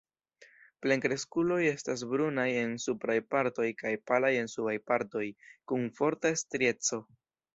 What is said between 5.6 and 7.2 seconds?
kun forta strieco.